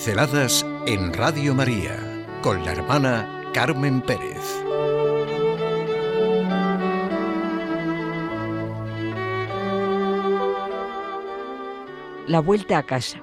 Pinceladas 0.00 0.64
en 0.86 1.12
Radio 1.12 1.54
María 1.54 2.26
con 2.40 2.64
la 2.64 2.72
hermana 2.72 3.50
Carmen 3.52 4.00
Pérez. 4.00 4.40
La 12.26 12.40
vuelta 12.40 12.78
a 12.78 12.86
casa. 12.86 13.20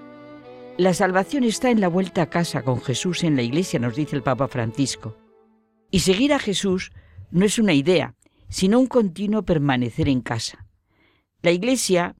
La 0.77 0.93
salvación 0.93 1.45
está 1.45 1.71
en 1.71 1.81
la 1.81 1.87
vuelta 1.87 2.21
a 2.21 2.29
casa 2.29 2.61
con 2.61 2.79
Jesús 2.79 3.23
en 3.23 3.35
la 3.35 3.41
iglesia, 3.41 3.79
nos 3.79 3.95
dice 3.95 4.15
el 4.15 4.21
Papa 4.21 4.47
Francisco. 4.47 5.17
Y 5.89 6.01
seguir 6.01 6.31
a 6.31 6.37
Jesús 6.37 6.91
no 7.31 7.43
es 7.43 7.57
una 7.57 7.73
idea, 7.73 8.13
sino 8.49 8.79
un 8.79 8.85
continuo 8.85 9.41
permanecer 9.41 10.09
en 10.09 10.21
casa. 10.21 10.67
La 11.41 11.49
iglesia 11.49 12.15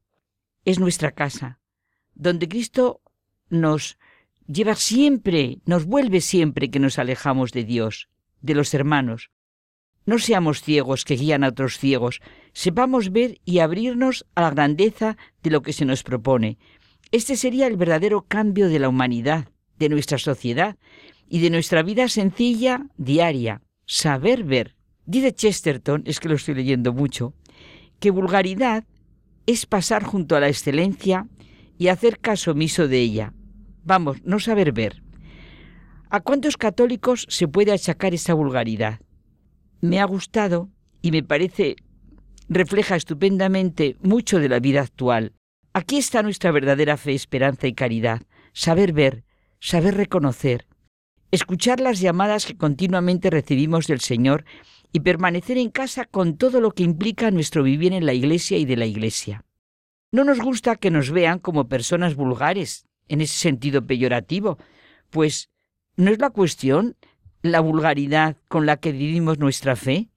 es 0.66 0.80
nuestra 0.80 1.12
casa, 1.12 1.60
donde 2.16 2.50
Cristo 2.50 3.02
nos 3.50 4.00
lleva 4.48 4.76
siempre, 4.76 5.60
nos 5.66 5.86
vuelve 5.86 6.22
siempre 6.22 6.70
que 6.70 6.80
nos 6.80 7.00
alejamos 7.00 7.52
de 7.52 7.64
Dios, 7.64 8.10
de 8.42 8.56
los 8.56 8.74
hermanos. 8.74 9.30
No 10.06 10.20
seamos 10.20 10.62
ciegos 10.62 11.04
que 11.04 11.16
guían 11.16 11.44
a 11.44 11.50
otros 11.50 11.78
ciegos, 11.78 12.22
sepamos 12.54 13.12
ver 13.12 13.40
y 13.44 13.60
abrirnos 13.60 14.26
a 14.36 14.42
la 14.42 14.52
grandeza 14.52 15.18
de 15.44 15.50
lo 15.50 15.62
que 15.62 15.74
se 15.74 15.86
nos 15.86 16.04
propone. 16.04 16.58
Este 17.12 17.36
sería 17.36 17.68
el 17.68 17.76
verdadero 17.76 18.26
cambio 18.28 18.70
de 18.70 18.80
la 18.80 18.90
humanidad, 18.90 19.50
de 19.78 19.90
nuestra 19.90 20.18
sociedad 20.18 20.78
y 21.30 21.40
de 21.40 21.50
nuestra 21.50 21.84
vida 21.84 22.08
sencilla, 22.08 22.88
diaria, 22.98 23.62
saber 23.86 24.44
ver. 24.44 24.76
Dice 25.06 25.34
Chesterton, 25.34 26.04
es 26.06 26.20
que 26.20 26.30
lo 26.30 26.36
estoy 26.36 26.56
leyendo 26.56 26.94
mucho, 26.94 27.34
que 28.00 28.12
vulgaridad 28.12 28.86
es 29.46 29.66
pasar 29.66 30.04
junto 30.04 30.36
a 30.36 30.40
la 30.40 30.50
excelencia 30.50 31.28
y 31.78 31.88
hacer 31.88 32.20
caso 32.20 32.52
omiso 32.52 32.88
de 32.88 33.00
ella, 33.00 33.34
Vamos, 33.88 34.18
no 34.26 34.42
saber 34.42 34.74
ver. 34.74 35.02
¿A 36.10 36.20
cuántos 36.20 36.58
católicos 36.58 37.26
se 37.30 37.48
puede 37.48 37.72
achacar 37.72 38.14
esa 38.14 38.34
vulgaridad? 38.34 39.00
Me 39.80 40.02
ha 40.02 40.06
gustado 40.06 40.70
y 41.02 41.12
me 41.12 41.24
parece 41.24 41.78
refleja 42.50 42.98
estupendamente 42.98 43.96
mucho 44.02 44.40
de 44.40 44.50
la 44.50 44.60
vida 44.60 44.82
actual. 44.82 45.32
Aquí 45.72 45.96
está 45.96 46.22
nuestra 46.22 46.52
verdadera 46.52 46.98
fe, 46.98 47.14
esperanza 47.14 47.66
y 47.66 47.74
caridad. 47.74 48.24
Saber 48.52 48.92
ver, 48.92 49.24
saber 49.62 49.96
reconocer, 49.96 50.68
escuchar 51.32 51.80
las 51.80 52.02
llamadas 52.02 52.46
que 52.46 52.58
continuamente 52.58 53.30
recibimos 53.30 53.88
del 53.88 54.02
Señor 54.02 54.44
y 54.92 55.00
permanecer 55.00 55.58
en 55.58 55.70
casa 55.70 56.04
con 56.04 56.36
todo 56.36 56.60
lo 56.60 56.72
que 56.72 56.84
implica 56.84 57.32
nuestro 57.32 57.64
vivir 57.64 57.94
en 57.94 58.06
la 58.06 58.14
Iglesia 58.14 58.58
y 58.58 58.66
de 58.66 58.76
la 58.76 58.86
Iglesia. 58.86 59.46
No 60.12 60.26
nos 60.26 60.42
gusta 60.42 60.76
que 60.76 60.92
nos 60.92 61.10
vean 61.10 61.40
como 61.40 61.70
personas 61.70 62.16
vulgares, 62.16 62.87
en 63.08 63.22
ese 63.22 63.38
sentido 63.38 63.86
peyorativo, 63.86 64.58
pues 65.10 65.50
¿no 65.96 66.12
es 66.12 66.20
la 66.20 66.30
cuestión 66.30 66.96
la 67.42 67.60
vulgaridad 67.60 68.38
con 68.48 68.66
la 68.66 68.78
que 68.78 68.92
vivimos 68.92 69.40
nuestra 69.40 69.76
fe? 69.76 70.10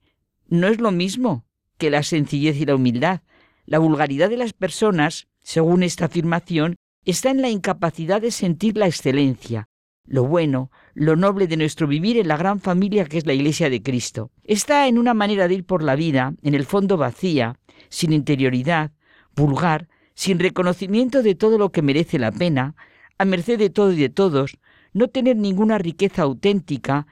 No 0.49 0.67
es 0.69 0.81
lo 0.81 0.91
mismo 0.91 1.45
que 1.79 1.91
la 1.91 2.03
sencillez 2.03 2.57
y 2.57 2.67
la 2.67 2.75
humildad. 2.75 3.23
La 3.65 3.79
vulgaridad 3.79 4.29
de 4.29 4.37
las 4.37 4.53
personas, 4.53 5.29
según 5.39 5.83
esta 5.83 6.07
afirmación, 6.07 6.77
está 7.05 7.31
en 7.31 7.41
la 7.41 7.51
incapacidad 7.51 8.21
de 8.21 8.31
sentir 8.31 8.77
la 8.77 8.87
excelencia, 8.87 9.69
lo 10.05 10.25
bueno, 10.25 10.71
lo 10.93 11.17
noble 11.17 11.47
de 11.47 11.57
nuestro 11.57 11.87
vivir 11.87 12.19
en 12.19 12.29
la 12.29 12.37
gran 12.37 12.61
familia 12.61 13.05
que 13.05 13.19
es 13.19 13.27
la 13.27 13.33
Iglesia 13.33 13.71
de 13.71 13.83
Cristo. 13.83 14.31
Está 14.45 14.89
en 14.89 14.99
una 14.99 15.15
manera 15.15 15.47
de 15.47 15.55
ir 15.55 15.65
por 15.65 15.83
la 15.83 15.95
vida, 15.95 16.35
en 16.43 16.55
el 16.55 16.65
fondo 16.65 16.97
vacía, 16.97 17.59
sin 17.89 18.13
interioridad, 18.13 18.93
vulgar, 19.37 19.89
sin 20.21 20.39
reconocimiento 20.39 21.23
de 21.23 21.35
todo 21.35 21.57
lo 21.57 21.73
que 21.73 21.81
merece 21.81 22.19
la 22.19 22.31
pena, 22.31 22.77
a 23.17 23.25
merced 23.25 23.59
de 23.59 23.71
todo 23.71 23.93
y 23.93 23.97
de 23.97 24.11
todos, 24.11 24.59
no 24.93 25.09
tener 25.09 25.39
ninguna 25.39 25.79
riqueza 25.79 26.21
auténtica 26.21 27.07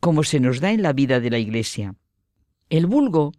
como 0.00 0.22
se 0.22 0.40
nos 0.40 0.60
da 0.60 0.70
en 0.70 0.80
la 0.80 0.94
vida 0.94 1.20
de 1.20 1.28
la 1.28 1.38
Iglesia. 1.38 1.96
El 2.70 2.86
vulgo 2.86 3.32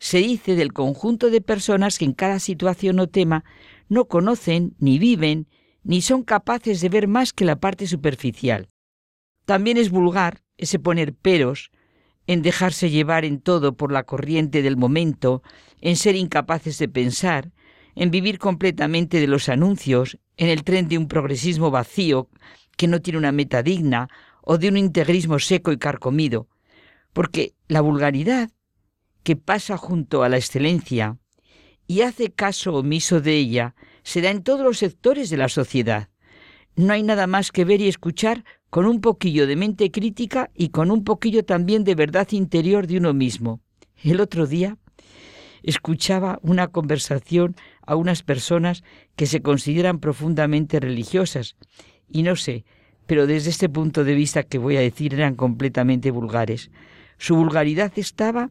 se 0.00 0.18
dice 0.18 0.56
del 0.56 0.72
conjunto 0.72 1.30
de 1.30 1.40
personas 1.40 1.96
que 1.96 2.06
en 2.06 2.12
cada 2.12 2.40
situación 2.40 2.98
o 2.98 3.06
tema 3.06 3.44
no 3.88 4.06
conocen, 4.06 4.74
ni 4.80 4.98
viven, 4.98 5.46
ni 5.84 6.00
son 6.00 6.24
capaces 6.24 6.80
de 6.80 6.88
ver 6.88 7.06
más 7.06 7.32
que 7.32 7.44
la 7.44 7.60
parte 7.60 7.86
superficial. 7.86 8.68
También 9.44 9.76
es 9.76 9.90
vulgar 9.90 10.42
ese 10.56 10.80
poner 10.80 11.14
peros, 11.14 11.70
en 12.26 12.42
dejarse 12.42 12.90
llevar 12.90 13.24
en 13.24 13.40
todo 13.40 13.76
por 13.76 13.92
la 13.92 14.02
corriente 14.02 14.62
del 14.62 14.76
momento, 14.76 15.44
en 15.80 15.94
ser 15.94 16.16
incapaces 16.16 16.78
de 16.78 16.88
pensar, 16.88 17.52
en 17.96 18.10
vivir 18.10 18.38
completamente 18.38 19.18
de 19.20 19.26
los 19.26 19.48
anuncios, 19.48 20.18
en 20.36 20.48
el 20.48 20.62
tren 20.62 20.86
de 20.86 20.98
un 20.98 21.08
progresismo 21.08 21.70
vacío 21.70 22.28
que 22.76 22.86
no 22.86 23.00
tiene 23.00 23.18
una 23.18 23.32
meta 23.32 23.62
digna 23.62 24.08
o 24.42 24.58
de 24.58 24.68
un 24.68 24.76
integrismo 24.76 25.38
seco 25.38 25.72
y 25.72 25.78
carcomido, 25.78 26.46
porque 27.12 27.54
la 27.68 27.80
vulgaridad 27.80 28.50
que 29.22 29.34
pasa 29.34 29.76
junto 29.76 30.22
a 30.22 30.28
la 30.28 30.36
excelencia 30.36 31.18
y 31.88 32.02
hace 32.02 32.30
caso 32.30 32.74
omiso 32.74 33.20
de 33.20 33.34
ella 33.34 33.74
se 34.02 34.20
da 34.20 34.30
en 34.30 34.42
todos 34.42 34.60
los 34.62 34.78
sectores 34.78 35.30
de 35.30 35.38
la 35.38 35.48
sociedad. 35.48 36.10
No 36.76 36.92
hay 36.92 37.02
nada 37.02 37.26
más 37.26 37.50
que 37.50 37.64
ver 37.64 37.80
y 37.80 37.88
escuchar 37.88 38.44
con 38.68 38.84
un 38.84 39.00
poquillo 39.00 39.46
de 39.46 39.56
mente 39.56 39.90
crítica 39.90 40.50
y 40.54 40.68
con 40.68 40.90
un 40.90 41.02
poquillo 41.02 41.44
también 41.44 41.82
de 41.84 41.94
verdad 41.94 42.28
interior 42.32 42.86
de 42.86 42.98
uno 42.98 43.14
mismo. 43.14 43.60
El 44.02 44.20
otro 44.20 44.46
día 44.46 44.76
escuchaba 45.66 46.38
una 46.42 46.68
conversación 46.68 47.56
a 47.82 47.96
unas 47.96 48.22
personas 48.22 48.82
que 49.16 49.26
se 49.26 49.42
consideran 49.42 49.98
profundamente 49.98 50.80
religiosas. 50.80 51.56
Y 52.08 52.22
no 52.22 52.36
sé, 52.36 52.64
pero 53.06 53.26
desde 53.26 53.50
este 53.50 53.68
punto 53.68 54.04
de 54.04 54.14
vista 54.14 54.44
que 54.44 54.58
voy 54.58 54.76
a 54.76 54.80
decir 54.80 55.12
eran 55.12 55.34
completamente 55.34 56.10
vulgares. 56.10 56.70
Su 57.18 57.36
vulgaridad 57.36 57.92
estaba 57.96 58.50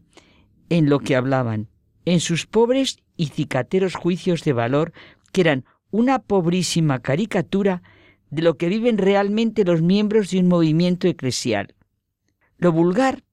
en 0.69 0.89
lo 0.89 0.99
que 0.99 1.15
hablaban, 1.15 1.69
en 2.03 2.19
sus 2.19 2.45
pobres 2.45 2.97
y 3.15 3.27
cicateros 3.27 3.95
juicios 3.95 4.43
de 4.43 4.53
valor 4.53 4.91
que 5.31 5.41
eran 5.41 5.65
una 5.91 6.19
pobrísima 6.19 6.99
caricatura 6.99 7.81
de 8.29 8.41
lo 8.41 8.57
que 8.57 8.67
viven 8.67 8.97
realmente 8.97 9.63
los 9.63 9.81
miembros 9.81 10.31
de 10.31 10.39
un 10.39 10.47
movimiento 10.47 11.07
eclesial. 11.07 11.75
Lo 12.57 12.73
vulgar, 12.73 13.23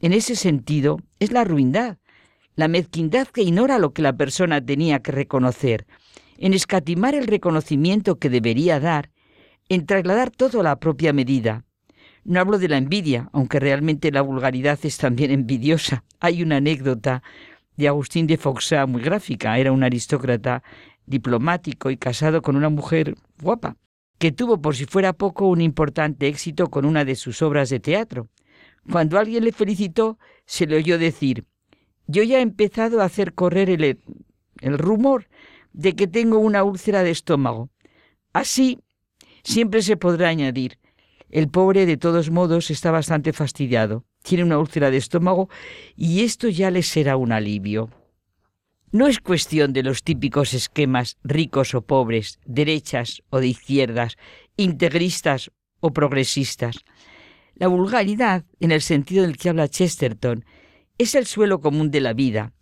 en 0.00 0.12
ese 0.12 0.34
sentido, 0.34 0.98
es 1.20 1.30
la 1.30 1.44
ruindad, 1.44 1.98
la 2.58 2.66
mezquindad 2.66 3.28
que 3.28 3.42
ignora 3.42 3.78
lo 3.78 3.92
que 3.92 4.02
la 4.02 4.16
persona 4.16 4.60
tenía 4.60 4.98
que 4.98 5.12
reconocer, 5.12 5.86
en 6.38 6.54
escatimar 6.54 7.14
el 7.14 7.28
reconocimiento 7.28 8.18
que 8.18 8.28
debería 8.28 8.80
dar, 8.80 9.12
en 9.68 9.86
trasladar 9.86 10.30
todo 10.32 10.58
a 10.58 10.64
la 10.64 10.80
propia 10.80 11.12
medida. 11.12 11.64
No 12.24 12.40
hablo 12.40 12.58
de 12.58 12.66
la 12.66 12.76
envidia, 12.76 13.30
aunque 13.32 13.60
realmente 13.60 14.10
la 14.10 14.22
vulgaridad 14.22 14.76
es 14.82 14.98
también 14.98 15.30
envidiosa. 15.30 16.02
Hay 16.18 16.42
una 16.42 16.56
anécdota 16.56 17.22
de 17.76 17.86
Agustín 17.86 18.26
de 18.26 18.36
Foxá 18.36 18.86
muy 18.86 19.02
gráfica. 19.02 19.56
Era 19.56 19.70
un 19.70 19.84
aristócrata 19.84 20.64
diplomático 21.06 21.92
y 21.92 21.96
casado 21.96 22.42
con 22.42 22.56
una 22.56 22.70
mujer 22.70 23.14
guapa, 23.40 23.76
que 24.18 24.32
tuvo 24.32 24.60
por 24.60 24.74
si 24.74 24.84
fuera 24.84 25.12
poco 25.12 25.46
un 25.46 25.60
importante 25.60 26.26
éxito 26.26 26.66
con 26.66 26.86
una 26.86 27.04
de 27.04 27.14
sus 27.14 27.40
obras 27.40 27.70
de 27.70 27.78
teatro. 27.78 28.26
Cuando 28.90 29.16
alguien 29.16 29.44
le 29.44 29.52
felicitó, 29.52 30.18
se 30.44 30.66
le 30.66 30.74
oyó 30.74 30.98
decir 30.98 31.46
yo 32.08 32.22
ya 32.24 32.38
he 32.38 32.42
empezado 32.42 33.00
a 33.00 33.04
hacer 33.04 33.34
correr 33.34 33.70
el, 33.70 34.00
el 34.60 34.78
rumor 34.78 35.28
de 35.72 35.94
que 35.94 36.08
tengo 36.08 36.38
una 36.38 36.64
úlcera 36.64 37.04
de 37.04 37.10
estómago. 37.10 37.70
Así 38.32 38.80
siempre 39.44 39.82
se 39.82 39.96
podrá 39.96 40.28
añadir. 40.28 40.78
El 41.30 41.48
pobre, 41.48 41.84
de 41.84 41.98
todos 41.98 42.30
modos, 42.30 42.70
está 42.70 42.90
bastante 42.90 43.32
fastidiado. 43.32 44.04
Tiene 44.22 44.44
una 44.44 44.58
úlcera 44.58 44.90
de 44.90 44.96
estómago 44.96 45.50
y 45.94 46.22
esto 46.22 46.48
ya 46.48 46.70
le 46.70 46.82
será 46.82 47.16
un 47.16 47.30
alivio. 47.30 47.90
No 48.90 49.06
es 49.06 49.20
cuestión 49.20 49.74
de 49.74 49.82
los 49.82 50.02
típicos 50.02 50.54
esquemas 50.54 51.18
ricos 51.22 51.74
o 51.74 51.82
pobres, 51.82 52.38
derechas 52.46 53.22
o 53.28 53.38
de 53.38 53.48
izquierdas, 53.48 54.16
integristas 54.56 55.50
o 55.80 55.92
progresistas. 55.92 56.78
La 57.54 57.68
vulgaridad, 57.68 58.44
en 58.60 58.72
el 58.72 58.80
sentido 58.80 59.22
del 59.22 59.36
que 59.36 59.50
habla 59.50 59.68
Chesterton, 59.68 60.46
es 60.98 61.14
el 61.14 61.26
suelo 61.26 61.60
común 61.60 61.92
de 61.92 62.00
la 62.00 62.12
vida, 62.12 62.52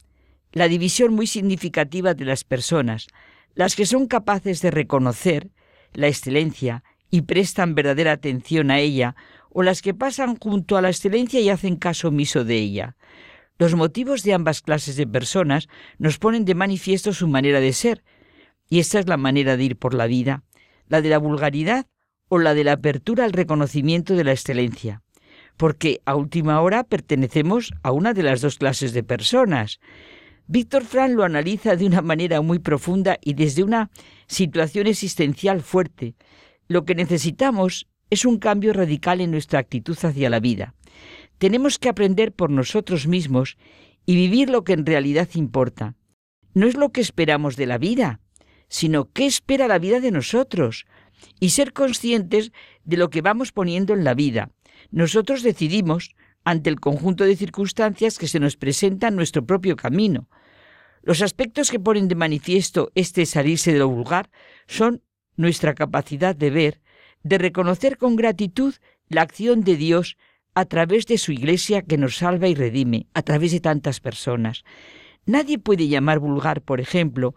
la 0.53 0.69
división 0.69 1.15
muy 1.15 1.27
significativa 1.27 2.13
de 2.13 2.27
las 2.27 2.45
personas, 2.45 3.09
las 3.55 3.75
que 3.75 3.87
son 3.87 4.07
capaces 4.07 4.61
de 4.61 4.71
reconocer 4.71 5.51
la 5.95 6.09
excelencia 6.09 6.85
y 7.11 7.23
prestan 7.23 7.75
verdadera 7.75 8.13
atención 8.13 8.71
a 8.71 8.79
ella, 8.79 9.17
o 9.49 9.63
las 9.63 9.81
que 9.81 9.95
pasan 9.95 10.37
junto 10.37 10.77
a 10.77 10.83
la 10.83 10.91
excelencia 10.91 11.41
y 11.41 11.49
hacen 11.49 11.77
caso 11.77 12.09
omiso 12.09 12.45
de 12.45 12.57
ella. 12.57 12.97
Los 13.59 13.75
motivos 13.75 14.23
de 14.23 14.35
ambas 14.35 14.61
clases 14.61 14.97
de 14.97 15.07
personas 15.07 15.69
nos 15.99 16.19
ponen 16.19 16.45
de 16.45 16.55
manifiesto 16.55 17.15
su 17.15 17.27
manera 17.29 17.61
de 17.61 17.73
ser, 17.73 18.05
y 18.69 18.81
esta 18.81 18.99
es 18.99 19.09
la 19.09 19.17
manera 19.17 19.57
de 19.57 19.65
ir 19.65 19.77
por 19.77 19.95
la 19.95 20.07
vida, 20.07 20.43
la 20.89 21.01
de 21.01 21.09
la 21.09 21.17
vulgaridad 21.17 21.87
o 22.29 22.39
la 22.39 22.53
de 22.53 22.65
la 22.65 22.73
apertura 22.73 23.25
al 23.25 23.33
reconocimiento 23.33 24.15
de 24.15 24.25
la 24.25 24.33
excelencia 24.33 25.03
porque 25.57 26.01
a 26.05 26.15
última 26.15 26.61
hora 26.61 26.85
pertenecemos 26.85 27.73
a 27.83 27.93
una 27.93 28.13
de 28.13 28.23
las 28.23 28.41
dos 28.41 28.59
clases 28.59 28.93
de 28.93 29.03
personas. 29.03 29.81
Víctor 30.47 30.85
Frank 30.85 31.13
lo 31.13 31.25
analiza 31.25 31.77
de 31.77 31.87
una 31.87 32.03
manera 32.03 32.41
muy 32.41 32.59
profunda 32.59 33.19
y 33.23 33.35
desde 33.35 33.65
una 33.65 33.91
situación 34.27 34.87
existencial 34.87 35.61
fuerte. 35.63 36.15
Lo 36.69 36.85
que 36.85 36.95
necesitamos 36.95 37.89
es 38.11 38.25
un 38.25 38.39
cambio 38.39 38.73
radical 38.73 39.21
en 39.21 39.31
nuestra 39.31 39.59
actitud 39.59 39.97
hacia 40.01 40.31
la 40.31 40.41
vida. 40.41 40.75
Tenemos 41.39 41.79
que 41.79 41.89
aprender 41.89 42.33
por 42.33 42.51
nosotros 42.51 43.07
mismos 43.07 43.57
y 44.07 44.15
vivir 44.15 44.51
lo 44.51 44.65
que 44.65 44.73
en 44.73 44.87
realidad 44.87 45.29
importa. 45.35 45.95
No 46.55 46.67
es 46.67 46.77
lo 46.77 46.91
que 46.91 47.01
esperamos 47.01 47.57
de 47.57 47.67
la 47.67 47.79
vida, 47.79 48.21
sino 48.69 49.11
qué 49.13 49.27
espera 49.27 49.69
la 49.69 49.79
vida 49.79 50.01
de 50.01 50.11
nosotros, 50.11 50.87
y 51.41 51.51
ser 51.51 51.73
conscientes 51.73 52.53
de 52.85 52.97
lo 52.97 53.11
que 53.11 53.23
vamos 53.23 53.53
poniendo 53.53 53.95
en 53.95 54.05
la 54.05 54.15
vida. 54.15 54.51
Nosotros 54.91 55.43
decidimos, 55.43 56.15
ante 56.45 56.71
el 56.71 56.81
conjunto 56.81 57.25
de 57.25 57.37
circunstancias 57.37 58.19
que 58.19 58.29
se 58.29 58.41
nos 58.41 58.57
presentan 58.57 59.17
nuestro 59.17 59.45
propio 59.45 59.77
camino. 59.77 60.29
Los 61.03 61.23
aspectos 61.23 61.71
que 61.71 61.81
ponen 61.81 62.09
de 62.09 62.15
manifiesto 62.15 62.91
este 62.95 63.27
salirse 63.27 63.73
de 63.73 63.81
lo 63.81 63.89
vulgar 63.89 64.31
son 64.67 65.03
nuestra 65.37 65.75
capacidad 65.75 66.35
de 66.35 66.51
ver, 66.51 66.81
de 67.23 67.39
reconocer 67.39 67.99
con 67.99 68.17
gratitud 68.17 68.75
la 69.09 69.23
acción 69.23 69.63
de 69.63 69.77
Dios 69.77 70.17
a 70.55 70.65
través 70.65 71.07
de 71.07 71.19
su 71.19 71.33
Iglesia 71.33 71.83
que 71.83 71.99
nos 71.99 72.17
salva 72.17 72.49
y 72.49 72.55
redime, 72.55 73.07
a 73.13 73.23
través 73.23 73.53
de 73.53 73.61
tantas 73.61 74.01
personas. 74.01 74.65
Nadie 75.27 75.59
puede 75.59 75.89
llamar 75.89 76.19
vulgar, 76.19 76.63
por 76.63 76.81
ejemplo, 76.81 77.35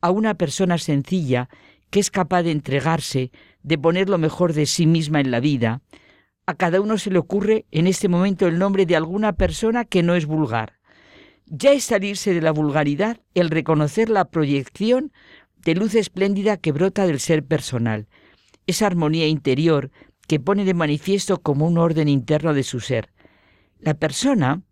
a 0.00 0.10
una 0.10 0.34
persona 0.34 0.78
sencilla 0.78 1.48
que 1.90 2.00
es 2.00 2.10
capaz 2.10 2.42
de 2.42 2.50
entregarse, 2.50 3.30
de 3.62 3.78
poner 3.78 4.08
lo 4.08 4.18
mejor 4.18 4.52
de 4.52 4.66
sí 4.66 4.86
misma 4.86 5.20
en 5.20 5.30
la 5.30 5.40
vida. 5.40 5.82
A 6.46 6.54
cada 6.54 6.80
uno 6.80 6.96
se 6.96 7.10
le 7.10 7.18
ocurre 7.18 7.66
en 7.72 7.88
este 7.88 8.08
momento 8.08 8.46
el 8.46 8.58
nombre 8.58 8.86
de 8.86 8.94
alguna 8.94 9.32
persona 9.32 9.84
que 9.84 10.04
no 10.04 10.14
es 10.14 10.26
vulgar. 10.26 10.78
Ya 11.46 11.72
es 11.72 11.84
salirse 11.84 12.34
de 12.34 12.40
la 12.40 12.52
vulgaridad 12.52 13.20
el 13.34 13.50
reconocer 13.50 14.08
la 14.08 14.26
proyección 14.26 15.12
de 15.64 15.74
luz 15.74 15.94
espléndida 15.96 16.56
que 16.56 16.72
brota 16.72 17.06
del 17.06 17.18
ser 17.18 17.44
personal, 17.44 18.06
esa 18.66 18.86
armonía 18.86 19.26
interior 19.26 19.90
que 20.28 20.38
pone 20.38 20.64
de 20.64 20.74
manifiesto 20.74 21.40
como 21.42 21.66
un 21.66 21.78
orden 21.78 22.08
interno 22.08 22.54
de 22.54 22.62
su 22.62 22.80
ser. 22.80 23.10
La 23.80 23.94
persona 23.94 24.62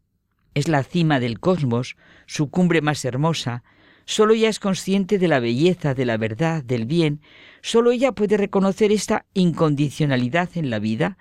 es 0.55 0.69
la 0.69 0.85
cima 0.85 1.19
del 1.19 1.41
cosmos, 1.41 1.97
su 2.27 2.51
cumbre 2.51 2.81
más 2.81 3.05
hermosa, 3.05 3.65
Solo 4.07 4.35
ella 4.35 4.51
es 4.51 4.59
consciente 4.59 5.19
de 5.19 5.29
la 5.29 5.41
belleza, 5.41 5.95
de 5.95 6.05
la 6.05 6.17
verdad, 6.19 6.63
del 6.63 6.85
bien. 6.85 7.23
Solo 7.63 7.91
ella 7.91 8.13
puede 8.13 8.37
reconocer 8.37 8.93
esta 8.93 9.25
incondicionalidad 9.33 10.51
en 10.57 10.69
la 10.69 10.79
vida. 10.79 11.17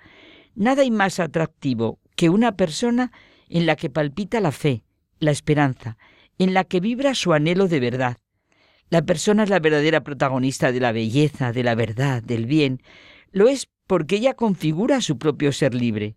Nada 0.54 0.82
hay 0.82 0.90
más 0.90 1.20
atractivo 1.20 2.00
que 2.16 2.30
una 2.30 2.56
persona 2.56 3.12
en 3.48 3.66
la 3.66 3.76
que 3.76 3.90
palpita 3.90 4.40
la 4.40 4.52
fe, 4.52 4.84
la 5.18 5.30
esperanza, 5.30 5.96
en 6.38 6.54
la 6.54 6.64
que 6.64 6.80
vibra 6.80 7.14
su 7.14 7.32
anhelo 7.32 7.68
de 7.68 7.80
verdad. 7.80 8.18
La 8.90 9.02
persona 9.02 9.42
es 9.42 9.50
la 9.50 9.60
verdadera 9.60 10.02
protagonista 10.02 10.70
de 10.70 10.80
la 10.80 10.92
belleza, 10.92 11.52
de 11.52 11.64
la 11.64 11.74
verdad, 11.74 12.22
del 12.22 12.46
bien. 12.46 12.82
Lo 13.32 13.48
es 13.48 13.68
porque 13.86 14.16
ella 14.16 14.34
configura 14.34 15.00
su 15.00 15.18
propio 15.18 15.52
ser 15.52 15.74
libre. 15.74 16.16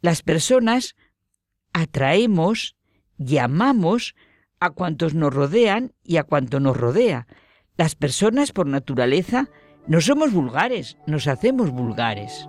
Las 0.00 0.22
personas 0.22 0.94
atraemos, 1.72 2.76
llamamos, 3.16 4.14
a 4.60 4.70
cuantos 4.70 5.14
nos 5.14 5.32
rodean 5.32 5.92
y 6.02 6.16
a 6.16 6.24
cuanto 6.24 6.60
nos 6.60 6.76
rodea. 6.76 7.26
Las 7.76 7.94
personas 7.94 8.52
por 8.52 8.66
naturaleza 8.66 9.48
no 9.86 10.00
somos 10.00 10.32
vulgares, 10.32 10.98
nos 11.06 11.28
hacemos 11.28 11.70
vulgares. 11.70 12.48